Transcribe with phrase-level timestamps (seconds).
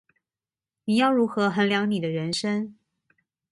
[0.85, 2.75] 你要如何衡量你的人生